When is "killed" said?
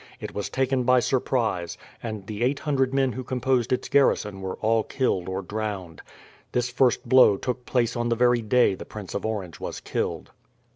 4.81-5.29, 9.79-10.31